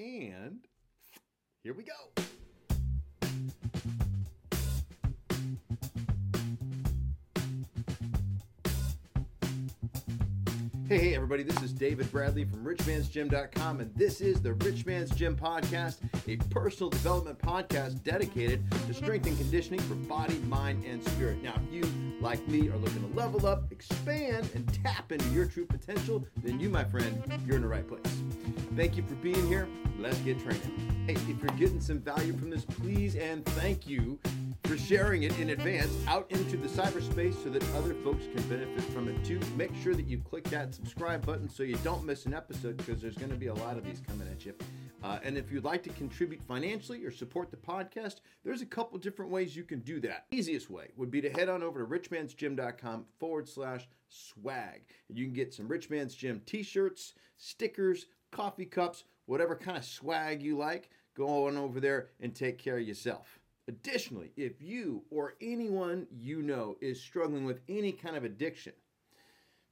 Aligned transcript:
And 0.00 0.60
here 1.62 1.74
we 1.74 1.84
go. 1.84 2.29
Hey, 10.90 10.98
hey, 10.98 11.14
everybody, 11.14 11.44
this 11.44 11.62
is 11.62 11.72
David 11.72 12.10
Bradley 12.10 12.44
from 12.44 12.64
RichMan'sGym.com, 12.64 13.78
and 13.78 13.94
this 13.94 14.20
is 14.20 14.42
the 14.42 14.54
Rich 14.54 14.86
Man's 14.86 15.10
Gym 15.12 15.36
Podcast, 15.36 15.98
a 16.26 16.34
personal 16.48 16.90
development 16.90 17.38
podcast 17.38 18.02
dedicated 18.02 18.68
to 18.88 18.92
strength 18.92 19.24
and 19.28 19.38
conditioning 19.38 19.78
for 19.78 19.94
body, 19.94 20.40
mind, 20.48 20.84
and 20.84 21.00
spirit. 21.10 21.40
Now, 21.44 21.54
if 21.64 21.72
you, 21.72 21.88
like 22.20 22.44
me, 22.48 22.70
are 22.70 22.76
looking 22.76 23.08
to 23.08 23.16
level 23.16 23.46
up, 23.46 23.70
expand, 23.70 24.50
and 24.56 24.66
tap 24.82 25.12
into 25.12 25.28
your 25.28 25.46
true 25.46 25.64
potential, 25.64 26.26
then 26.42 26.58
you, 26.58 26.68
my 26.68 26.82
friend, 26.82 27.22
you're 27.46 27.54
in 27.54 27.62
the 27.62 27.68
right 27.68 27.86
place. 27.86 28.02
Thank 28.74 28.96
you 28.96 29.04
for 29.04 29.14
being 29.14 29.46
here. 29.46 29.68
Let's 30.00 30.18
get 30.18 30.40
training. 30.40 31.04
Hey, 31.06 31.12
if 31.12 31.40
you're 31.40 31.56
getting 31.56 31.80
some 31.80 32.00
value 32.00 32.32
from 32.32 32.50
this, 32.50 32.64
please 32.64 33.14
and 33.14 33.46
thank 33.46 33.86
you 33.86 34.18
for 34.64 34.76
sharing 34.78 35.24
it 35.24 35.38
in 35.38 35.50
advance 35.50 35.92
out 36.06 36.30
into 36.30 36.56
the 36.56 36.68
cyberspace 36.68 37.42
so 37.42 37.50
that 37.50 37.62
other 37.74 37.94
folks 38.04 38.24
can 38.34 38.42
benefit 38.48 38.84
from 38.92 39.08
it 39.08 39.24
too. 39.24 39.40
Make 39.56 39.74
sure 39.82 39.94
that 39.94 40.06
you 40.06 40.18
click 40.18 40.44
that 40.50 40.74
subscribe 40.74 41.24
button 41.26 41.48
so 41.48 41.62
you 41.62 41.76
don't 41.82 42.04
miss 42.04 42.26
an 42.26 42.34
episode 42.34 42.76
because 42.76 43.00
there's 43.00 43.16
going 43.16 43.30
to 43.30 43.36
be 43.36 43.48
a 43.48 43.54
lot 43.54 43.76
of 43.76 43.84
these 43.84 44.00
coming 44.06 44.28
at 44.28 44.44
you. 44.44 44.54
Uh, 45.02 45.18
and 45.24 45.36
if 45.38 45.50
you'd 45.50 45.64
like 45.64 45.82
to 45.82 45.90
contribute 45.90 46.42
financially 46.42 47.04
or 47.04 47.10
support 47.10 47.50
the 47.50 47.56
podcast, 47.56 48.16
there's 48.44 48.62
a 48.62 48.66
couple 48.66 48.98
different 48.98 49.30
ways 49.30 49.56
you 49.56 49.64
can 49.64 49.80
do 49.80 49.98
that. 50.00 50.26
Easiest 50.30 50.70
way 50.70 50.88
would 50.96 51.10
be 51.10 51.20
to 51.20 51.30
head 51.30 51.48
on 51.48 51.62
over 51.62 51.84
to 51.84 51.86
richmansgym.com 51.86 53.06
forward 53.18 53.48
slash 53.48 53.88
swag. 54.08 54.82
You 55.08 55.24
can 55.24 55.34
get 55.34 55.54
some 55.54 55.68
Rich 55.68 55.90
Man's 55.90 56.14
Gym 56.14 56.42
t 56.44 56.62
shirts, 56.62 57.14
stickers, 57.36 58.06
coffee 58.30 58.66
cups, 58.66 59.04
whatever 59.26 59.56
kind 59.56 59.78
of 59.78 59.84
swag 59.84 60.42
you 60.42 60.56
like. 60.56 60.90
Go 61.16 61.46
on 61.46 61.56
over 61.56 61.80
there 61.80 62.08
and 62.20 62.34
take 62.34 62.58
care 62.58 62.78
of 62.78 62.86
yourself. 62.86 63.39
Additionally, 63.68 64.32
if 64.36 64.60
you 64.60 65.04
or 65.10 65.34
anyone 65.40 66.06
you 66.10 66.42
know 66.42 66.76
is 66.80 67.00
struggling 67.00 67.44
with 67.44 67.60
any 67.68 67.92
kind 67.92 68.16
of 68.16 68.24
addiction, 68.24 68.72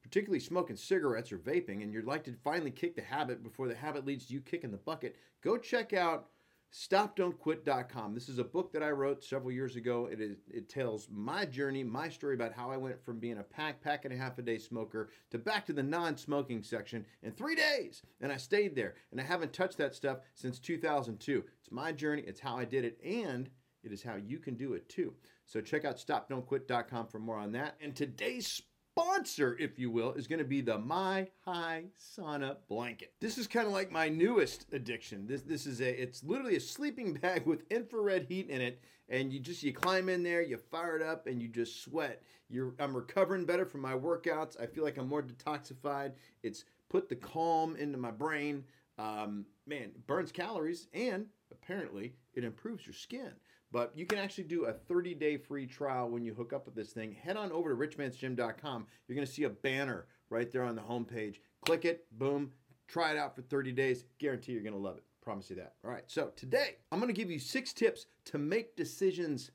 particularly 0.03 0.41
smoking 0.41 0.77
cigarettes 0.77 1.33
or 1.33 1.39
vaping, 1.39 1.83
and 1.83 1.93
you'd 1.93 2.05
like 2.05 2.25
to 2.25 2.35
finally 2.45 2.71
kick 2.71 2.95
the 2.95 3.03
habit 3.03 3.43
before 3.43 3.67
the 3.67 3.75
habit 3.75 4.07
leads 4.07 4.27
to 4.27 4.35
you 4.35 4.41
kicking 4.41 4.71
the 4.71 4.77
bucket, 4.77 5.17
go 5.43 5.57
check 5.57 5.93
out 5.93 6.29
stopdon'tquit.com. 6.73 8.15
This 8.15 8.29
is 8.29 8.39
a 8.39 8.45
book 8.45 8.73
that 8.75 8.83
I 8.83 8.91
wrote 8.91 9.25
several 9.25 9.51
years 9.51 9.77
ago. 9.77 10.07
It 10.13 10.21
is 10.21 10.37
it 10.53 10.69
tells 10.69 11.09
my 11.11 11.47
journey, 11.47 11.83
my 11.83 12.11
story 12.11 12.35
about 12.35 12.53
how 12.53 12.71
I 12.71 12.77
went 12.77 13.03
from 13.03 13.19
being 13.19 13.39
a 13.39 13.43
pack, 13.43 13.81
pack 13.81 14.05
and 14.05 14.13
a 14.13 14.19
half 14.19 14.39
a 14.39 14.43
day 14.43 14.59
smoker 14.59 15.09
to 15.31 15.39
back 15.39 15.65
to 15.67 15.73
the 15.73 15.83
non-smoking 15.83 16.63
section 16.63 17.07
in 17.23 17.33
3 17.33 17.55
days. 17.55 18.03
And 18.21 18.31
I 18.31 18.37
stayed 18.37 18.77
there, 18.77 18.97
and 19.11 19.21
I 19.21 19.25
haven't 19.25 19.55
touched 19.55 19.79
that 19.79 19.95
stuff 19.95 20.19
since 20.35 20.59
2002. 20.59 21.43
It's 21.63 21.73
my 21.73 21.91
journey, 21.91 22.23
it's 22.27 22.41
how 22.41 22.57
I 22.59 22.67
did 22.67 22.85
it, 22.85 23.01
and 23.03 23.49
it 23.83 23.93
is 23.93 24.03
how 24.03 24.17
you 24.17 24.39
can 24.39 24.55
do 24.55 24.75
it 24.75 24.89
too. 24.89 25.15
So 25.47 25.61
check 25.61 25.85
out 25.85 25.97
stopdon'tquit.com 25.97 27.07
for 27.09 27.19
more 27.19 27.37
on 27.37 27.53
that. 27.53 27.77
And 27.81 27.95
today's 27.95 28.63
sponsor, 28.99 29.57
if 29.61 29.79
you 29.79 29.91
will, 29.91 30.13
is 30.15 30.27
going 30.27 30.41
to 30.41 30.45
be 30.45 30.61
the 30.61 30.79
My 30.79 31.29
High 31.45 31.85
Sauna 31.99 32.57
blanket. 32.69 33.13
This 33.21 33.39
is 33.39 33.47
kind 33.47 33.67
of 33.67 33.73
like 33.73 33.93
my 33.93 34.09
newest 34.09 34.67
addiction. 34.73 35.27
This 35.27 35.43
this 35.43 35.67
is 35.67 35.81
a 35.81 36.03
it's 36.03 36.25
literally 36.25 36.57
a 36.57 36.61
sleeping 36.61 37.15
bag 37.23 37.47
with 37.47 37.71
infrared 37.71 38.27
heat 38.29 38.51
in 38.51 38.61
it, 38.61 38.83
and 39.09 39.33
you 39.33 39.41
just 39.41 39.63
you 39.63 39.73
climb 39.73 40.09
in 40.09 40.23
there, 40.23 40.43
you 40.43 40.57
fire 40.57 40.97
it 40.97 41.03
up, 41.03 41.27
and 41.27 41.41
you 41.41 41.49
just 41.49 41.83
sweat. 41.83 42.23
You're 42.49 42.75
I'm 42.81 42.97
recovering 42.97 43.45
better 43.45 43.65
from 43.65 43.83
my 43.83 43.95
workouts. 43.95 44.61
I 44.61 44.67
feel 44.67 44.85
like 44.85 44.99
I'm 44.99 45.09
more 45.09 45.23
detoxified. 45.23 46.13
It's 46.43 46.65
put 46.89 47.09
the 47.09 47.17
calm 47.17 47.77
into 47.77 47.99
my 47.99 48.11
brain. 48.11 48.65
Um, 48.99 49.47
man, 49.67 49.93
burns 50.09 50.33
calories 50.33 50.89
and 50.93 51.27
apparently 51.53 52.15
it 52.35 52.43
improves 52.45 52.85
your 52.87 52.95
skin. 52.95 53.33
But 53.71 53.93
you 53.95 54.07
can 54.07 54.19
actually 54.19 54.45
do 54.45 54.65
a 54.65 54.73
30 54.73 55.15
day 55.15 55.37
free 55.37 55.67
trial 55.67 56.09
when 56.09 56.25
you 56.25 56.35
hook 56.35 56.53
up 56.53 56.65
with 56.67 56.75
this 56.75 56.93
thing. 56.93 57.13
Head 57.13 57.37
on 57.37 57.53
over 57.53 57.75
to 57.75 57.77
richmansgym.com. 57.77 58.87
You're 59.07 59.15
going 59.15 59.27
to 59.27 59.33
see 59.33 59.45
a 59.45 59.51
banner 59.51 60.07
right 60.31 60.51
there 60.51 60.65
on 60.65 60.75
the 60.75 60.83
homepage. 60.83 61.37
Click 61.65 61.85
it, 61.85 62.07
boom, 62.19 62.53
try 62.87 63.13
it 63.13 63.19
out 63.19 63.35
for 63.35 63.43
30 63.43 63.73
days. 63.73 64.05
Guarantee 64.19 64.53
you're 64.53 64.63
going 64.63 64.75
to 64.75 64.79
love 64.79 64.97
it. 64.97 65.05
Promise 65.23 65.51
you 65.51 65.57
that. 65.57 65.75
All 65.85 65.91
right, 65.91 66.05
so 66.07 66.31
today 66.37 66.77
I'm 66.91 66.99
going 66.99 67.13
to 67.13 67.21
give 67.21 67.31
you 67.31 67.39
six 67.39 67.73
tips 67.73 68.07
to 68.27 68.39
make 68.39 68.77
decisions 68.77 69.51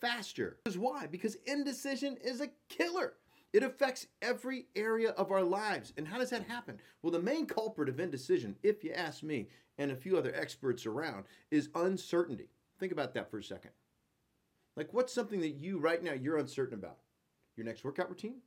faster. 0.00 0.58
Because 0.64 0.78
why? 0.78 1.06
Because 1.06 1.36
indecision 1.46 2.16
is 2.22 2.40
a 2.40 2.48
killer. 2.68 3.14
It 3.52 3.62
affects 3.62 4.06
every 4.22 4.66
area 4.74 5.10
of 5.10 5.30
our 5.30 5.42
lives. 5.42 5.92
And 5.98 6.08
how 6.08 6.18
does 6.18 6.30
that 6.30 6.48
happen? 6.48 6.80
Well, 7.02 7.12
the 7.12 7.20
main 7.20 7.44
culprit 7.44 7.90
of 7.90 8.00
indecision, 8.00 8.56
if 8.62 8.82
you 8.82 8.92
ask 8.92 9.22
me 9.22 9.48
and 9.76 9.90
a 9.90 9.96
few 9.96 10.16
other 10.16 10.34
experts 10.34 10.86
around, 10.86 11.24
is 11.50 11.68
uncertainty. 11.74 12.48
Think 12.82 12.90
about 12.90 13.14
that 13.14 13.30
for 13.30 13.38
a 13.38 13.44
second. 13.44 13.70
Like, 14.76 14.92
what's 14.92 15.12
something 15.12 15.40
that 15.42 15.54
you 15.54 15.78
right 15.78 16.02
now 16.02 16.14
you're 16.14 16.38
uncertain 16.38 16.76
about? 16.76 16.98
Your 17.54 17.64
next 17.64 17.84
workout 17.84 18.08
routine? 18.08 18.38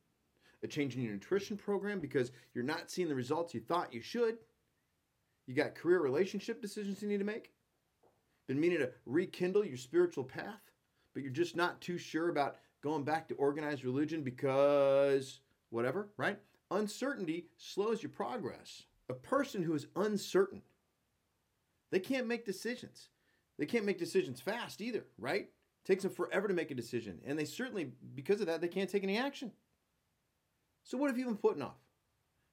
A 0.62 0.68
change 0.68 0.94
in 0.94 1.04
your 1.04 1.14
nutrition 1.14 1.56
program 1.56 2.02
because 2.02 2.34
you're 2.54 2.66
not 2.66 2.92
seeing 2.92 3.08
the 3.08 3.16
results 3.16 3.54
you 3.54 3.62
thought 3.62 3.94
you 3.94 4.02
should? 4.02 4.40
You 5.48 5.54
got 5.56 5.74
career 5.74 6.02
relationship 6.02 6.62
decisions 6.62 7.02
you 7.02 7.08
need 7.08 7.20
to 7.20 7.24
make? 7.24 7.54
Been 8.46 8.60
meaning 8.60 8.80
to 8.80 8.92
rekindle 9.06 9.64
your 9.64 9.78
spiritual 9.78 10.26
path, 10.26 10.70
but 11.14 11.24
you're 11.24 11.32
just 11.32 11.56
not 11.56 11.80
too 11.80 11.98
sure 11.98 12.28
about 12.28 12.58
going 12.84 13.06
back 13.06 13.30
to 13.30 13.36
organized 13.36 13.86
religion 13.86 14.22
because 14.22 15.40
whatever, 15.70 16.10
right? 16.18 16.40
Uncertainty 16.72 17.48
slows 17.56 18.04
your 18.04 18.12
progress. 18.12 18.84
A 19.08 19.14
person 19.14 19.64
who 19.64 19.76
is 19.76 19.88
uncertain, 19.96 20.62
they 21.90 22.02
can't 22.02 22.28
make 22.28 22.46
decisions. 22.46 23.08
They 23.58 23.66
can't 23.66 23.86
make 23.86 24.00
decisions 24.00 24.42
fast 24.42 24.82
either, 24.82 25.06
right? 25.18 25.44
It 25.44 25.86
takes 25.86 26.04
them 26.04 26.12
forever 26.12 26.48
to 26.48 26.54
make 26.54 26.72
a 26.72 26.76
decision. 26.76 27.20
And 27.26 27.38
they 27.38 27.46
certainly, 27.46 27.92
because 28.16 28.42
of 28.42 28.48
that, 28.48 28.62
they 28.62 28.68
can't 28.68 28.90
take 28.90 29.04
any 29.04 29.18
action. 29.18 29.52
So, 30.84 30.98
what 30.98 31.10
have 31.10 31.18
you 31.18 31.26
been 31.26 31.38
putting 31.38 31.62
off? 31.62 31.80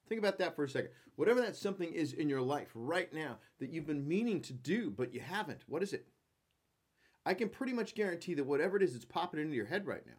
Think 0.07 0.19
about 0.19 0.39
that 0.39 0.55
for 0.55 0.63
a 0.63 0.69
second. 0.69 0.91
Whatever 1.15 1.41
that 1.41 1.55
something 1.55 1.91
is 1.93 2.13
in 2.13 2.29
your 2.29 2.41
life 2.41 2.69
right 2.73 3.13
now 3.13 3.37
that 3.59 3.69
you've 3.69 3.85
been 3.85 4.07
meaning 4.07 4.41
to 4.41 4.53
do, 4.53 4.89
but 4.89 5.13
you 5.13 5.21
haven't, 5.21 5.61
what 5.67 5.83
is 5.83 5.93
it? 5.93 6.07
I 7.25 7.33
can 7.33 7.49
pretty 7.49 7.73
much 7.73 7.95
guarantee 7.95 8.33
that 8.33 8.45
whatever 8.45 8.75
it 8.77 8.83
is 8.83 8.93
that's 8.93 9.05
popping 9.05 9.39
into 9.39 9.55
your 9.55 9.65
head 9.65 9.85
right 9.85 10.05
now, 10.05 10.13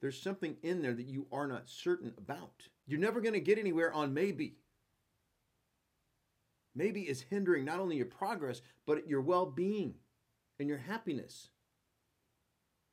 there's 0.00 0.20
something 0.20 0.56
in 0.62 0.82
there 0.82 0.94
that 0.94 1.08
you 1.08 1.26
are 1.32 1.46
not 1.46 1.68
certain 1.68 2.12
about. 2.16 2.68
You're 2.86 3.00
never 3.00 3.20
going 3.20 3.34
to 3.34 3.40
get 3.40 3.58
anywhere 3.58 3.92
on 3.92 4.14
maybe 4.14 4.56
maybe 6.80 7.02
is 7.02 7.20
hindering 7.20 7.66
not 7.66 7.78
only 7.78 7.96
your 7.96 8.06
progress, 8.06 8.62
but 8.86 9.06
your 9.06 9.20
well 9.20 9.44
being 9.44 9.94
and 10.58 10.66
your 10.66 10.78
happiness. 10.78 11.50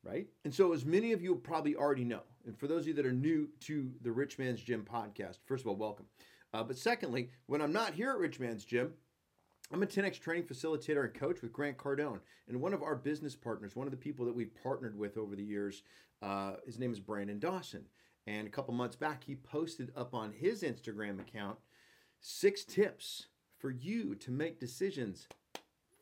Right? 0.03 0.27
And 0.43 0.53
so, 0.53 0.73
as 0.73 0.85
many 0.85 1.13
of 1.13 1.21
you 1.21 1.35
probably 1.35 1.75
already 1.75 2.03
know, 2.03 2.21
and 2.45 2.57
for 2.57 2.67
those 2.67 2.81
of 2.81 2.89
you 2.89 2.93
that 2.95 3.05
are 3.05 3.13
new 3.13 3.47
to 3.61 3.89
the 4.01 4.11
Rich 4.11 4.37
Man's 4.39 4.61
Gym 4.61 4.85
podcast, 4.89 5.37
first 5.45 5.63
of 5.63 5.67
all, 5.67 5.75
welcome. 5.75 6.05
Uh, 6.53 6.63
but 6.63 6.77
secondly, 6.77 7.29
when 7.45 7.61
I'm 7.61 7.71
not 7.71 7.93
here 7.93 8.11
at 8.11 8.19
Rich 8.19 8.39
Man's 8.39 8.65
Gym, 8.65 8.93
I'm 9.71 9.83
a 9.83 9.87
10x 9.87 10.19
training 10.19 10.47
facilitator 10.47 11.03
and 11.03 11.13
coach 11.13 11.41
with 11.41 11.51
Grant 11.51 11.77
Cardone. 11.77 12.19
And 12.47 12.61
one 12.61 12.73
of 12.73 12.83
our 12.83 12.95
business 12.95 13.35
partners, 13.35 13.75
one 13.75 13.87
of 13.87 13.91
the 13.91 13.97
people 13.97 14.25
that 14.25 14.35
we've 14.35 14.55
partnered 14.63 14.97
with 14.97 15.17
over 15.17 15.35
the 15.35 15.43
years, 15.43 15.83
uh, 16.21 16.53
his 16.65 16.79
name 16.79 16.91
is 16.91 17.01
Brandon 17.01 17.39
Dawson. 17.39 17.83
And 18.27 18.47
a 18.47 18.51
couple 18.51 18.73
months 18.73 18.95
back, 18.95 19.23
he 19.25 19.35
posted 19.35 19.91
up 19.95 20.13
on 20.13 20.31
his 20.31 20.63
Instagram 20.63 21.19
account 21.19 21.57
six 22.21 22.63
tips 22.63 23.27
for 23.59 23.72
you 23.72 24.16
to 24.16 24.31
make 24.31 24.59
decisions 24.59 25.28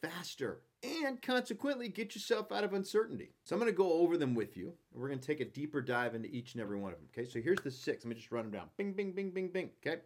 faster 0.02 0.62
and 0.84 1.22
consequently 1.22 1.90
get 1.90 2.14
yourself 2.14 2.52
out 2.52 2.64
of 2.64 2.74
uncertainty. 2.74 3.32
So 3.44 3.56
I'm 3.56 3.60
going 3.60 3.72
to 3.72 3.78
go 3.78 3.94
over 3.94 4.18
them 4.18 4.36
with 4.36 4.56
you. 4.56 4.74
And 4.92 5.02
we're 5.02 5.08
going 5.08 5.20
to 5.20 5.26
take 5.26 5.40
a 5.40 5.46
deeper 5.46 5.82
dive 5.82 6.16
into 6.16 6.30
each 6.30 6.54
and 6.54 6.62
every 6.62 6.78
one 6.78 6.94
of 6.94 7.00
them. 7.00 7.08
Okay, 7.18 7.28
so 7.28 7.42
here's 7.42 7.62
the 7.62 7.72
six. 7.72 8.04
Let 8.04 8.10
me 8.10 8.16
just 8.16 8.32
run 8.32 8.44
them 8.44 8.52
down. 8.52 8.70
Bing, 8.78 8.94
bing, 8.94 9.14
bing, 9.14 9.32
bing, 9.32 9.50
bing. 9.50 9.70
Okay. 9.86 10.02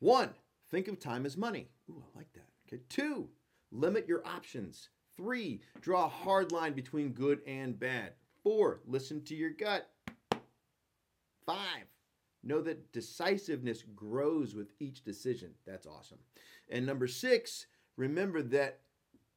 One, 0.00 0.30
think 0.70 0.88
of 0.88 1.00
time 1.00 1.26
as 1.26 1.36
money. 1.36 1.68
Ooh, 1.90 2.02
I 2.14 2.18
like 2.18 2.32
that. 2.34 2.46
Okay. 2.68 2.82
Two, 2.88 3.28
limit 3.72 4.06
your 4.06 4.26
options. 4.26 4.88
Three, 5.16 5.60
draw 5.80 6.06
a 6.06 6.08
hard 6.08 6.52
line 6.52 6.74
between 6.74 7.10
good 7.10 7.40
and 7.46 7.78
bad. 7.78 8.12
Four, 8.42 8.80
listen 8.86 9.22
to 9.24 9.34
your 9.34 9.50
gut. 9.50 9.88
Five, 11.46 11.86
Know 12.46 12.60
that 12.60 12.92
decisiveness 12.92 13.84
grows 13.96 14.54
with 14.54 14.72
each 14.78 15.02
decision. 15.02 15.52
That's 15.66 15.86
awesome. 15.86 16.18
And 16.68 16.86
number 16.86 17.06
six, 17.06 17.66
remember 17.96 18.42
that 18.42 18.80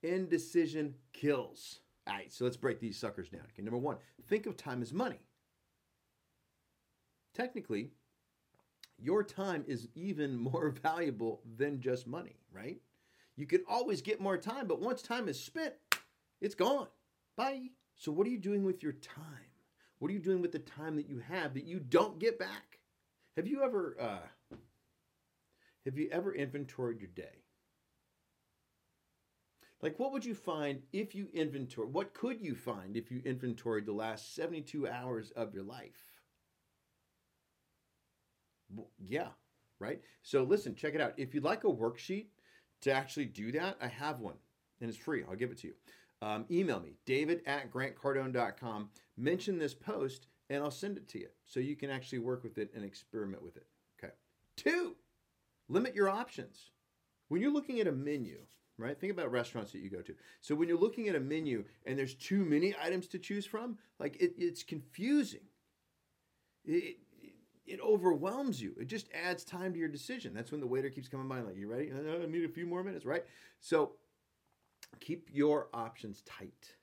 indecision 0.03 0.95
kills. 1.13 1.79
All 2.07 2.13
right, 2.13 2.31
so 2.31 2.45
let's 2.45 2.57
break 2.57 2.79
these 2.79 2.97
suckers 2.97 3.29
down. 3.29 3.41
Okay, 3.53 3.63
number 3.63 3.77
one, 3.77 3.97
think 4.27 4.45
of 4.45 4.55
time 4.55 4.81
as 4.81 4.93
money. 4.93 5.19
Technically, 7.33 7.91
your 8.97 9.23
time 9.23 9.63
is 9.67 9.87
even 9.95 10.37
more 10.51 10.69
valuable 10.69 11.41
than 11.57 11.81
just 11.81 12.07
money, 12.07 12.37
right? 12.51 12.81
You 13.35 13.45
can 13.45 13.63
always 13.69 14.01
get 14.01 14.19
more 14.19 14.37
time, 14.37 14.67
but 14.67 14.81
once 14.81 15.01
time 15.01 15.27
is 15.27 15.39
spent, 15.39 15.73
it's 16.41 16.55
gone. 16.55 16.87
Bye. 17.35 17.69
So, 17.95 18.11
what 18.11 18.25
are 18.25 18.31
you 18.31 18.39
doing 18.39 18.63
with 18.63 18.81
your 18.81 18.93
time? 18.93 19.25
What 19.99 20.09
are 20.09 20.13
you 20.13 20.19
doing 20.19 20.41
with 20.41 20.51
the 20.51 20.59
time 20.59 20.95
that 20.95 21.09
you 21.09 21.19
have 21.19 21.53
that 21.55 21.65
you 21.65 21.79
don't 21.79 22.19
get 22.19 22.39
back? 22.39 22.79
Have 23.35 23.47
you 23.47 23.63
ever 23.63 23.95
uh, 23.99 24.55
have 25.87 25.97
you 25.97 26.09
ever 26.11 26.33
inventoried 26.33 26.99
your 26.99 27.09
day? 27.15 27.43
Like, 29.81 29.97
what 29.99 30.11
would 30.11 30.25
you 30.25 30.35
find 30.35 30.81
if 30.91 31.15
you 31.15 31.27
inventory? 31.33 31.87
What 31.87 32.13
could 32.13 32.41
you 32.41 32.55
find 32.55 32.97
if 32.97 33.09
you 33.09 33.21
inventoried 33.23 33.85
the 33.85 33.93
last 33.93 34.35
72 34.35 34.87
hours 34.87 35.31
of 35.31 35.53
your 35.53 35.63
life? 35.63 36.21
Well, 38.69 38.89
yeah, 38.99 39.29
right? 39.79 40.01
So, 40.23 40.43
listen, 40.43 40.75
check 40.75 40.93
it 40.93 41.01
out. 41.01 41.13
If 41.15 41.33
you'd 41.33 41.43
like 41.43 41.63
a 41.63 41.67
worksheet 41.67 42.27
to 42.81 42.91
actually 42.91 43.25
do 43.25 43.51
that, 43.53 43.77
I 43.79 43.87
have 43.87 44.19
one 44.19 44.35
and 44.81 44.89
it's 44.89 44.99
free. 44.99 45.23
I'll 45.29 45.35
give 45.35 45.51
it 45.51 45.59
to 45.59 45.67
you. 45.67 45.73
Um, 46.21 46.45
email 46.51 46.79
me, 46.79 46.95
david 47.05 47.41
at 47.45 47.71
grantcardone.com. 47.71 48.89
Mention 49.15 49.57
this 49.57 49.73
post 49.75 50.27
and 50.49 50.63
I'll 50.63 50.71
send 50.71 50.97
it 50.97 51.07
to 51.09 51.19
you 51.19 51.27
so 51.45 51.59
you 51.59 51.75
can 51.75 51.89
actually 51.89 52.19
work 52.19 52.43
with 52.43 52.57
it 52.57 52.71
and 52.75 52.83
experiment 52.83 53.43
with 53.43 53.55
it. 53.55 53.67
Okay. 54.03 54.13
Two, 54.57 54.95
limit 55.69 55.95
your 55.95 56.09
options. 56.09 56.71
When 57.29 57.41
you're 57.41 57.51
looking 57.51 57.79
at 57.79 57.87
a 57.87 57.91
menu, 57.91 58.39
right? 58.77 58.99
Think 58.99 59.11
about 59.11 59.31
restaurants 59.31 59.71
that 59.71 59.79
you 59.79 59.89
go 59.89 60.01
to. 60.01 60.13
So 60.41 60.55
when 60.55 60.69
you're 60.69 60.77
looking 60.77 61.09
at 61.09 61.15
a 61.15 61.19
menu 61.19 61.65
and 61.85 61.97
there's 61.97 62.13
too 62.13 62.45
many 62.45 62.75
items 62.81 63.07
to 63.07 63.19
choose 63.19 63.45
from, 63.45 63.77
like 63.99 64.15
it, 64.21 64.33
it's 64.37 64.63
confusing. 64.63 65.41
It, 66.63 66.97
it, 67.21 67.33
it 67.65 67.79
overwhelms 67.81 68.61
you. 68.61 68.73
It 68.79 68.87
just 68.87 69.09
adds 69.13 69.43
time 69.43 69.73
to 69.73 69.79
your 69.79 69.89
decision. 69.89 70.33
That's 70.33 70.51
when 70.51 70.61
the 70.61 70.67
waiter 70.67 70.89
keeps 70.89 71.09
coming 71.09 71.27
by, 71.27 71.41
like, 71.41 71.57
you 71.57 71.69
ready? 71.69 71.91
I 71.91 72.25
need 72.27 72.45
a 72.45 72.49
few 72.49 72.65
more 72.65 72.83
minutes, 72.83 73.05
right? 73.05 73.25
So 73.59 73.93
keep 75.01 75.27
your 75.33 75.67
options 75.73 76.21
tight 76.21 76.75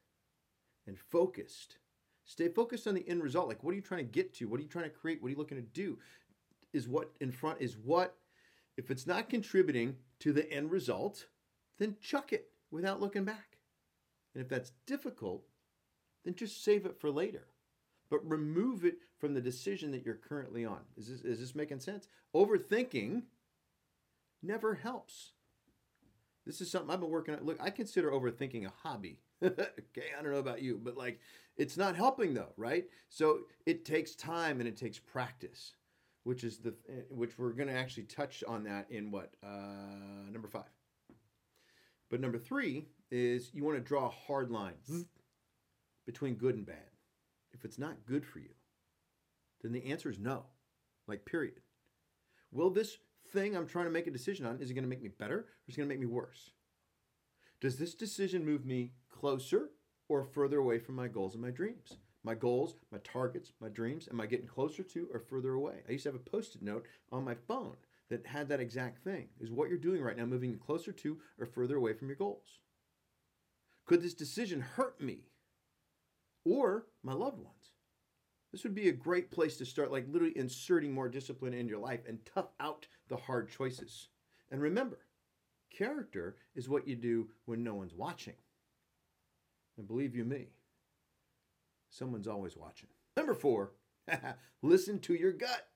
and 0.87 0.99
focused. 0.99 1.79
Stay 2.27 2.49
focused 2.49 2.87
on 2.87 2.95
the 2.95 3.09
end 3.09 3.23
result. 3.23 3.49
Like, 3.49 3.63
what 3.63 3.73
are 3.73 3.77
you 3.77 3.83
trying 3.83 4.05
to 4.05 4.13
get 4.13 4.35
to? 4.35 4.47
What 4.47 4.61
are 4.61 4.63
you 4.63 4.69
trying 4.69 4.85
to 4.85 4.91
create? 4.91 5.23
What 5.23 5.29
are 5.29 5.31
you 5.31 5.39
looking 5.39 5.57
to 5.59 5.63
do? 5.63 5.99
Is 6.73 6.89
what 6.89 7.13
in 7.21 7.31
front 7.31 7.61
is 7.61 7.77
what, 7.79 8.17
if 8.77 8.91
it's 8.91 9.07
not 9.07 9.29
contributing 9.29 9.97
to 10.21 10.33
the 10.33 10.51
end 10.51 10.71
result, 10.71 11.27
then 11.79 11.97
chuck 12.01 12.33
it 12.33 12.51
without 12.71 13.01
looking 13.01 13.25
back. 13.25 13.59
And 14.35 14.43
if 14.43 14.49
that's 14.49 14.73
difficult, 14.87 15.45
then 16.25 16.35
just 16.35 16.65
save 16.65 16.87
it 16.87 17.01
for 17.01 17.11
later. 17.11 17.47
But 18.11 18.29
remove 18.29 18.85
it 18.85 18.99
from 19.19 19.35
the 19.35 19.41
decision 19.41 19.91
that 19.93 20.05
you're 20.05 20.15
currently 20.15 20.65
on. 20.65 20.81
Is 20.97 21.09
this, 21.09 21.21
is 21.23 21.41
this 21.41 21.55
making 21.55 21.81
sense? 21.81 22.09
Overthinking 22.35 23.23
never 24.43 24.75
helps. 24.75 25.33
This 26.47 26.61
is 26.61 26.71
something 26.71 26.91
I've 26.91 27.01
been 27.01 27.11
working 27.11 27.35
on. 27.35 27.45
Look, 27.45 27.57
I 27.61 27.71
consider 27.71 28.11
overthinking 28.11 28.67
a 28.67 28.73
hobby. 28.83 29.19
okay, 29.43 30.11
I 30.19 30.23
don't 30.23 30.33
know 30.33 30.39
about 30.39 30.63
you, 30.63 30.79
but 30.83 30.97
like 30.97 31.21
it's 31.57 31.77
not 31.77 31.97
helping 31.97 32.35
though, 32.35 32.53
right? 32.57 32.85
So 33.09 33.41
it 33.67 33.85
takes 33.85 34.15
time 34.15 34.61
and 34.61 34.69
it 34.69 34.77
takes 34.77 34.99
practice, 34.99 35.75
which 36.25 36.43
is 36.43 36.59
the 36.59 36.75
which 37.11 37.39
we're 37.39 37.53
going 37.53 37.69
to 37.69 37.75
actually 37.75 38.05
touch 38.05 38.43
on 38.49 38.65
that 38.65 38.87
in 38.91 39.11
what 39.11 39.35
uh, 39.43 40.31
number 40.31 40.49
five. 40.49 40.65
But 42.11 42.21
number 42.21 42.39
three 42.39 42.89
is 43.11 43.51
you 43.55 43.65
want 43.65 43.77
to 43.77 43.83
draw 43.83 44.07
a 44.07 44.11
hard 44.27 44.51
line 44.51 44.75
between 46.07 46.35
good 46.35 46.57
and 46.57 46.67
bad. 46.67 46.91
If 47.53 47.65
it's 47.65 47.79
not 47.79 48.05
good 48.07 48.27
for 48.27 48.41
you, 48.41 48.51
then 49.63 49.73
the 49.73 49.87
answer 49.87 50.11
is 50.11 50.19
no, 50.19 50.45
like 51.07 51.25
period. 51.25 51.61
Will 52.51 52.71
this 52.71 52.99
thing 53.33 53.57
I'm 53.57 53.67
trying 53.67 53.87
to 53.87 53.91
make 53.91 54.07
a 54.07 54.11
decision 54.11 54.47
on, 54.47 54.61
is 54.61 54.71
it 54.71 54.75
going 54.75 54.85
to 54.85 54.91
make 54.91 55.03
me 55.03 55.09
better 55.09 55.39
or 55.39 55.47
is 55.67 55.75
it 55.75 55.79
going 55.79 55.89
to 55.89 55.95
make 55.95 56.01
me 56.01 56.07
worse? 56.07 56.51
Does 57.61 57.77
this 57.77 57.95
decision 57.95 58.45
move 58.45 58.65
me 58.65 58.93
closer 59.11 59.71
or 60.09 60.25
further 60.25 60.59
away 60.59 60.79
from 60.79 60.97
my 60.97 61.09
goals 61.09 61.35
and 61.35 61.43
my 61.43 61.51
dreams? 61.51 61.99
My 62.25 62.35
goals, 62.35 62.75
my 62.91 62.99
targets, 63.05 63.53
my 63.61 63.69
dreams, 63.69 64.09
am 64.11 64.21
I 64.21 64.27
getting 64.27 64.47
closer 64.47 64.83
to 64.83 65.09
or 65.13 65.21
further 65.21 65.53
away? 65.53 65.83
I 65.87 65.93
used 65.93 66.05
to 66.05 66.09
have 66.09 66.17
a 66.17 66.31
post 66.31 66.55
it 66.55 66.63
note 66.63 66.87
on 67.13 67.23
my 67.23 67.35
phone 67.35 67.77
that 68.09 68.27
had 68.27 68.49
that 68.49 68.61
exact 68.61 69.05
thing. 69.05 69.29
Is 69.39 69.51
what 69.51 69.69
you're 69.69 69.79
doing 69.79 70.03
right 70.03 70.17
now 70.17 70.25
moving 70.25 70.51
you 70.51 70.57
closer 70.57 70.91
to 70.91 71.19
or 71.39 71.45
further 71.45 71.77
away 71.77 71.93
from 71.93 72.09
your 72.09 72.17
goals? 72.17 72.61
Could 73.85 74.03
this 74.03 74.15
decision 74.15 74.61
hurt 74.61 74.99
me 75.01 75.19
or 76.47 76.87
my 77.03 77.13
loved 77.13 77.39
ones? 77.39 77.73
This 78.53 78.63
would 78.65 78.75
be 78.75 78.89
a 78.89 78.93
great 78.93 79.31
place 79.31 79.59
to 79.59 79.67
start, 79.67 79.93
like 79.93 80.07
literally 80.09 80.39
inserting 80.39 80.93
more 80.93 81.09
discipline 81.09 81.53
in 81.53 81.69
your 81.69 81.79
life 81.79 82.01
and 82.09 82.25
tough 82.25 82.49
out 82.61 82.87
the 83.09 83.17
hard 83.17 83.51
choices. 83.51 84.09
And 84.51 84.63
remember, 84.63 85.01
character 85.71 86.37
is 86.55 86.69
what 86.69 86.87
you 86.87 86.95
do 86.95 87.29
when 87.45 87.65
no 87.65 87.75
one's 87.75 87.95
watching. 87.95 88.37
And 89.77 89.89
believe 89.89 90.15
you 90.15 90.25
me, 90.25 90.51
someone's 91.95 92.29
always 92.29 92.57
watching. 92.57 92.89
Number 93.17 93.35
four, 93.35 93.73
listen 94.63 94.99
to 95.01 95.15
your 95.15 95.33
gut. 95.33 95.69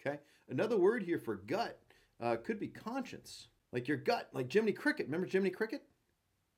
Okay, 0.00 0.18
another 0.48 0.78
word 0.78 1.02
here 1.02 1.18
for 1.18 1.36
gut 1.36 1.78
uh, 2.20 2.36
could 2.36 2.58
be 2.58 2.68
conscience, 2.68 3.48
like 3.72 3.88
your 3.88 3.96
gut, 3.96 4.28
like 4.32 4.52
Jiminy 4.52 4.72
Cricket. 4.72 5.06
Remember 5.06 5.26
Jiminy 5.26 5.50
Cricket? 5.50 5.82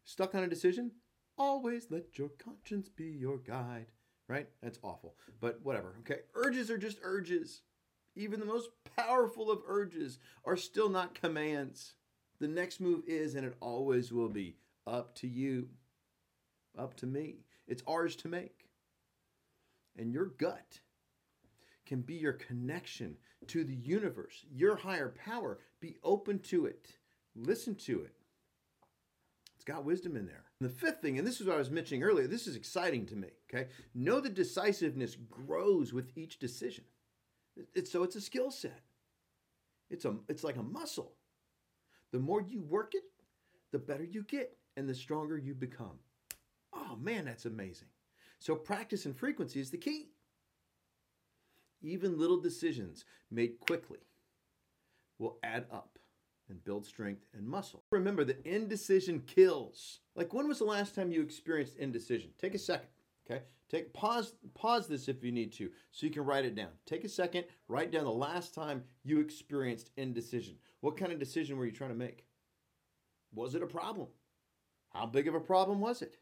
Stuck 0.04 0.34
on 0.34 0.42
a 0.42 0.48
decision? 0.48 0.92
Always 1.36 1.90
let 1.90 2.18
your 2.18 2.30
conscience 2.38 2.88
be 2.88 3.06
your 3.06 3.38
guide 3.38 3.86
right? 4.28 4.48
That's 4.62 4.78
awful. 4.82 5.16
But 5.40 5.60
whatever, 5.62 5.94
okay? 6.00 6.20
Urges 6.34 6.70
are 6.70 6.78
just 6.78 6.98
urges. 7.02 7.62
Even 8.16 8.40
the 8.40 8.46
most 8.46 8.70
powerful 8.96 9.50
of 9.50 9.62
urges 9.66 10.18
are 10.44 10.56
still 10.56 10.88
not 10.88 11.14
commands. 11.14 11.94
The 12.40 12.48
next 12.48 12.80
move 12.80 13.02
is, 13.06 13.34
and 13.34 13.46
it 13.46 13.56
always 13.60 14.12
will 14.12 14.28
be, 14.28 14.56
up 14.86 15.14
to 15.16 15.26
you, 15.26 15.68
up 16.78 16.94
to 16.96 17.06
me. 17.06 17.44
It's 17.66 17.82
ours 17.86 18.16
to 18.16 18.28
make. 18.28 18.68
And 19.96 20.12
your 20.12 20.26
gut 20.26 20.80
can 21.86 22.00
be 22.00 22.14
your 22.14 22.32
connection 22.32 23.16
to 23.48 23.64
the 23.64 23.74
universe, 23.74 24.44
your 24.50 24.76
higher 24.76 25.14
power. 25.24 25.58
Be 25.80 25.96
open 26.02 26.38
to 26.40 26.66
it, 26.66 26.88
listen 27.36 27.74
to 27.76 28.02
it. 28.02 28.14
It's 29.54 29.64
got 29.64 29.84
wisdom 29.84 30.16
in 30.16 30.26
there. 30.26 30.44
And 30.60 30.68
the 30.68 30.74
fifth 30.74 31.00
thing, 31.00 31.18
and 31.18 31.26
this 31.26 31.40
is 31.40 31.46
what 31.46 31.56
I 31.56 31.58
was 31.58 31.70
mentioning 31.70 32.02
earlier, 32.02 32.26
this 32.26 32.46
is 32.46 32.56
exciting 32.56 33.06
to 33.06 33.16
me, 33.16 33.28
okay? 33.48 33.68
Know 33.94 34.20
that 34.20 34.34
decisiveness 34.34 35.16
grows 35.30 35.92
with 35.92 36.10
each 36.16 36.38
decision. 36.38 36.84
It's, 37.74 37.90
so 37.90 38.02
it's 38.02 38.16
a 38.16 38.20
skill 38.20 38.50
set. 38.50 38.82
It's, 39.90 40.04
a, 40.04 40.16
it's 40.28 40.44
like 40.44 40.56
a 40.56 40.62
muscle. 40.62 41.12
The 42.12 42.18
more 42.18 42.42
you 42.42 42.62
work 42.62 42.94
it, 42.94 43.04
the 43.72 43.78
better 43.78 44.04
you 44.04 44.22
get 44.22 44.56
and 44.76 44.88
the 44.88 44.94
stronger 44.94 45.38
you 45.38 45.54
become. 45.54 45.98
Oh 46.74 46.96
man, 47.00 47.24
that's 47.24 47.46
amazing. 47.46 47.88
So 48.38 48.54
practice 48.54 49.06
and 49.06 49.16
frequency 49.16 49.60
is 49.60 49.70
the 49.70 49.78
key. 49.78 50.10
Even 51.82 52.18
little 52.18 52.40
decisions 52.40 53.04
made 53.30 53.60
quickly 53.60 54.00
will 55.18 55.38
add 55.42 55.66
up 55.72 55.98
and 56.48 56.64
build 56.64 56.84
strength 56.84 57.24
and 57.34 57.46
muscle. 57.46 57.84
Remember 57.90 58.24
that 58.24 58.44
indecision 58.44 59.20
kills. 59.20 60.00
Like 60.14 60.32
when 60.32 60.48
was 60.48 60.58
the 60.58 60.64
last 60.64 60.94
time 60.94 61.10
you 61.10 61.22
experienced 61.22 61.76
indecision? 61.76 62.30
Take 62.38 62.54
a 62.54 62.58
second. 62.58 62.88
Okay? 63.26 63.42
Take 63.70 63.94
pause 63.94 64.34
pause 64.54 64.86
this 64.86 65.08
if 65.08 65.24
you 65.24 65.32
need 65.32 65.52
to 65.54 65.70
so 65.90 66.06
you 66.06 66.12
can 66.12 66.24
write 66.24 66.44
it 66.44 66.54
down. 66.54 66.68
Take 66.86 67.04
a 67.04 67.08
second, 67.08 67.44
write 67.68 67.90
down 67.90 68.04
the 68.04 68.10
last 68.10 68.54
time 68.54 68.84
you 69.02 69.20
experienced 69.20 69.90
indecision. 69.96 70.56
What 70.80 70.96
kind 70.96 71.12
of 71.12 71.18
decision 71.18 71.56
were 71.56 71.64
you 71.64 71.72
trying 71.72 71.90
to 71.90 71.96
make? 71.96 72.26
Was 73.32 73.54
it 73.54 73.62
a 73.62 73.66
problem? 73.66 74.08
How 74.90 75.06
big 75.06 75.28
of 75.28 75.34
a 75.34 75.40
problem 75.40 75.80
was 75.80 76.02
it? 76.02 76.18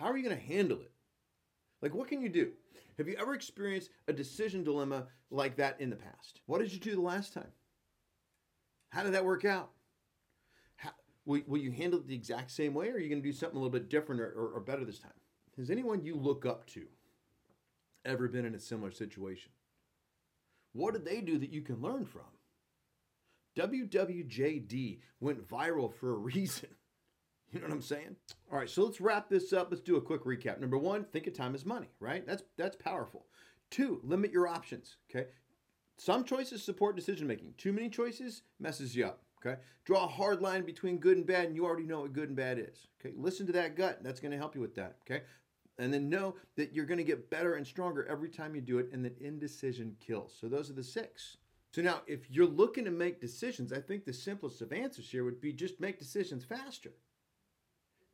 How 0.00 0.06
are 0.06 0.16
you 0.16 0.24
going 0.24 0.36
to 0.36 0.42
handle 0.42 0.80
it? 0.80 0.90
Like 1.82 1.94
what 1.94 2.08
can 2.08 2.22
you 2.22 2.30
do? 2.30 2.52
Have 2.96 3.06
you 3.06 3.16
ever 3.20 3.34
experienced 3.34 3.90
a 4.08 4.14
decision 4.14 4.64
dilemma 4.64 5.08
like 5.30 5.56
that 5.56 5.78
in 5.78 5.90
the 5.90 5.96
past? 5.96 6.40
What 6.46 6.60
did 6.60 6.72
you 6.72 6.80
do 6.80 6.94
the 6.94 7.02
last 7.02 7.34
time? 7.34 7.52
How 8.88 9.02
did 9.02 9.12
that 9.12 9.26
work 9.26 9.44
out? 9.44 9.70
How, 10.76 10.92
will, 11.26 11.42
will 11.46 11.60
you 11.60 11.70
handle 11.70 12.00
it 12.00 12.08
the 12.08 12.14
exact 12.14 12.50
same 12.50 12.72
way, 12.72 12.88
or 12.88 12.94
are 12.94 12.98
you 12.98 13.10
going 13.10 13.22
to 13.22 13.28
do 13.28 13.32
something 13.32 13.58
a 13.58 13.60
little 13.60 13.70
bit 13.70 13.90
different 13.90 14.22
or, 14.22 14.30
or, 14.30 14.52
or 14.54 14.60
better 14.60 14.86
this 14.86 14.98
time? 14.98 15.12
Has 15.58 15.70
anyone 15.70 16.02
you 16.02 16.16
look 16.16 16.46
up 16.46 16.66
to 16.68 16.86
ever 18.06 18.26
been 18.26 18.46
in 18.46 18.54
a 18.54 18.60
similar 18.60 18.92
situation? 18.92 19.52
What 20.72 20.94
did 20.94 21.04
they 21.04 21.20
do 21.20 21.38
that 21.38 21.52
you 21.52 21.60
can 21.60 21.82
learn 21.82 22.06
from? 22.06 22.22
WWJD 23.58 25.00
went 25.20 25.46
viral 25.46 25.92
for 25.92 26.12
a 26.12 26.16
reason. 26.18 26.70
You 27.52 27.60
know 27.60 27.66
what 27.66 27.74
I'm 27.74 27.82
saying? 27.82 28.16
All 28.52 28.58
right, 28.58 28.70
so 28.70 28.84
let's 28.84 29.00
wrap 29.00 29.28
this 29.28 29.52
up. 29.52 29.68
Let's 29.70 29.82
do 29.82 29.96
a 29.96 30.00
quick 30.00 30.24
recap. 30.24 30.60
Number 30.60 30.78
one, 30.78 31.04
think 31.04 31.26
of 31.26 31.34
time 31.34 31.54
as 31.54 31.66
money, 31.66 31.88
right? 31.98 32.26
That's 32.26 32.42
that's 32.56 32.76
powerful. 32.76 33.26
Two, 33.70 34.00
limit 34.04 34.32
your 34.32 34.48
options. 34.48 34.96
Okay, 35.10 35.28
some 35.96 36.24
choices 36.24 36.62
support 36.62 36.96
decision 36.96 37.26
making. 37.26 37.54
Too 37.58 37.72
many 37.72 37.88
choices 37.88 38.42
messes 38.58 38.96
you 38.96 39.06
up. 39.06 39.22
Okay. 39.44 39.60
Draw 39.84 40.04
a 40.04 40.08
hard 40.08 40.42
line 40.42 40.64
between 40.64 40.98
good 40.98 41.16
and 41.16 41.26
bad, 41.26 41.46
and 41.46 41.56
you 41.56 41.64
already 41.64 41.86
know 41.86 42.00
what 42.00 42.12
good 42.12 42.28
and 42.28 42.36
bad 42.36 42.58
is. 42.58 42.88
Okay. 43.00 43.14
Listen 43.16 43.46
to 43.46 43.52
that 43.52 43.76
gut. 43.76 44.00
That's 44.02 44.20
going 44.20 44.32
to 44.32 44.38
help 44.38 44.54
you 44.54 44.60
with 44.60 44.74
that. 44.76 44.96
Okay. 45.06 45.24
And 45.78 45.92
then 45.92 46.10
know 46.10 46.36
that 46.56 46.74
you're 46.74 46.84
going 46.84 46.98
to 46.98 47.04
get 47.04 47.30
better 47.30 47.54
and 47.54 47.66
stronger 47.66 48.06
every 48.06 48.28
time 48.28 48.54
you 48.54 48.60
do 48.60 48.78
it, 48.78 48.90
and 48.92 49.04
that 49.04 49.18
indecision 49.18 49.96
kills. 49.98 50.36
So 50.38 50.46
those 50.46 50.68
are 50.70 50.74
the 50.74 50.84
six. 50.84 51.38
So 51.72 51.80
now, 51.80 52.02
if 52.06 52.30
you're 52.30 52.46
looking 52.46 52.84
to 52.84 52.90
make 52.90 53.20
decisions, 53.20 53.72
I 53.72 53.80
think 53.80 54.04
the 54.04 54.12
simplest 54.12 54.60
of 54.60 54.72
answers 54.72 55.08
here 55.08 55.24
would 55.24 55.40
be 55.40 55.52
just 55.52 55.80
make 55.80 55.98
decisions 55.98 56.44
faster. 56.44 56.92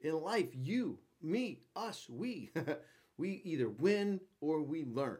In 0.01 0.21
life, 0.21 0.49
you, 0.53 0.99
me, 1.23 1.61
us, 1.75 2.07
we, 2.09 2.51
we 3.17 3.41
either 3.45 3.69
win 3.69 4.21
or 4.41 4.63
we 4.63 4.85
learn. 4.85 5.19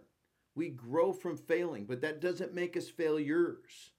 We 0.55 0.71
grow 0.71 1.13
from 1.13 1.37
failing, 1.37 1.85
but 1.85 2.01
that 2.01 2.21
doesn't 2.21 2.55
make 2.55 2.77
us 2.77 2.89
failures. 2.89 3.93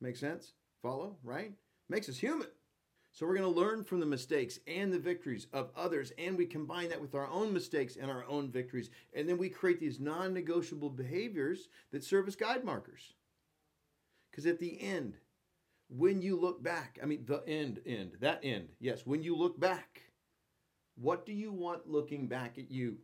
Make 0.00 0.16
sense? 0.16 0.52
Follow, 0.82 1.16
right? 1.22 1.52
Makes 1.88 2.08
us 2.08 2.18
human. 2.18 2.48
So 3.14 3.26
we're 3.26 3.36
going 3.36 3.54
to 3.54 3.60
learn 3.60 3.84
from 3.84 4.00
the 4.00 4.06
mistakes 4.06 4.58
and 4.66 4.92
the 4.92 4.98
victories 4.98 5.46
of 5.52 5.70
others, 5.76 6.12
and 6.18 6.36
we 6.36 6.46
combine 6.46 6.88
that 6.88 7.00
with 7.00 7.14
our 7.14 7.28
own 7.28 7.52
mistakes 7.52 7.96
and 7.96 8.10
our 8.10 8.24
own 8.28 8.50
victories. 8.50 8.90
And 9.14 9.28
then 9.28 9.38
we 9.38 9.48
create 9.48 9.78
these 9.78 10.00
non 10.00 10.34
negotiable 10.34 10.90
behaviors 10.90 11.68
that 11.92 12.02
serve 12.02 12.26
as 12.26 12.34
guide 12.34 12.64
markers. 12.64 13.14
Because 14.30 14.46
at 14.46 14.58
the 14.58 14.80
end, 14.82 15.14
when 15.88 16.22
you 16.22 16.36
look 16.36 16.60
back, 16.60 16.98
I 17.00 17.06
mean, 17.06 17.24
the 17.24 17.44
end, 17.46 17.80
end, 17.86 18.16
that 18.20 18.40
end, 18.42 18.70
yes, 18.80 19.06
when 19.06 19.22
you 19.22 19.36
look 19.36 19.60
back, 19.60 20.02
what 20.96 21.26
do 21.26 21.32
you 21.32 21.52
want 21.52 21.90
looking 21.90 22.26
back 22.26 22.58
at 22.58 22.70
you? 22.70 22.96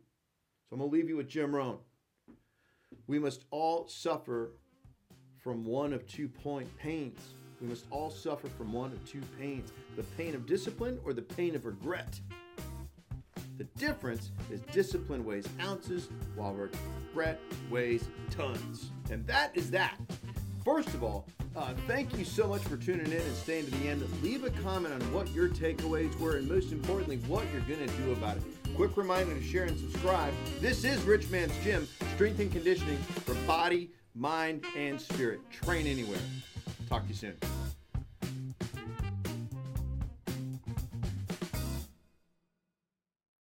So 0.69 0.73
I'm 0.73 0.79
going 0.79 0.89
to 0.89 0.95
leave 0.95 1.09
you 1.09 1.17
with 1.17 1.27
Jim 1.27 1.53
Rohn. 1.53 1.77
We 3.07 3.19
must 3.19 3.45
all 3.51 3.87
suffer 3.87 4.51
from 5.37 5.65
one 5.65 5.93
of 5.93 6.07
two 6.07 6.29
point 6.29 6.75
pains. 6.77 7.19
We 7.61 7.67
must 7.67 7.85
all 7.91 8.09
suffer 8.09 8.47
from 8.47 8.71
one 8.73 8.91
of 8.91 9.05
two 9.05 9.21
pains 9.39 9.71
the 9.95 10.03
pain 10.03 10.35
of 10.35 10.45
discipline 10.45 10.99
or 11.03 11.13
the 11.13 11.21
pain 11.21 11.55
of 11.55 11.65
regret. 11.65 12.19
The 13.57 13.65
difference 13.77 14.31
is 14.49 14.61
discipline 14.71 15.23
weighs 15.23 15.47
ounces 15.59 16.09
while 16.35 16.53
regret 16.53 17.39
weighs 17.69 18.07
tons. 18.29 18.91
And 19.11 19.25
that 19.27 19.51
is 19.53 19.69
that. 19.71 19.97
First 20.65 20.89
of 20.89 21.03
all, 21.03 21.27
uh, 21.55 21.73
thank 21.87 22.17
you 22.17 22.23
so 22.23 22.47
much 22.47 22.61
for 22.61 22.77
tuning 22.77 23.07
in 23.07 23.13
and 23.13 23.35
staying 23.35 23.65
to 23.65 23.71
the 23.71 23.87
end. 23.87 24.07
Leave 24.23 24.43
a 24.43 24.49
comment 24.61 24.93
on 24.93 25.01
what 25.13 25.29
your 25.31 25.49
takeaways 25.49 26.17
were 26.19 26.37
and 26.37 26.49
most 26.49 26.71
importantly, 26.71 27.17
what 27.27 27.43
you're 27.51 27.61
going 27.61 27.87
to 27.87 27.95
do 27.97 28.11
about 28.13 28.37
it. 28.37 28.43
Quick 28.75 28.95
reminder 28.95 29.33
to 29.33 29.43
share 29.43 29.63
and 29.63 29.77
subscribe. 29.77 30.33
This 30.59 30.83
is 30.83 31.01
Rich 31.03 31.29
Man's 31.29 31.53
Gym, 31.63 31.87
strength 32.15 32.39
and 32.39 32.51
conditioning 32.51 32.97
for 32.97 33.35
body, 33.45 33.91
mind, 34.15 34.63
and 34.77 34.99
spirit. 34.99 35.39
Train 35.51 35.87
anywhere. 35.87 36.19
Talk 36.87 37.03
to 37.03 37.09
you 37.09 37.15
soon. 37.15 37.60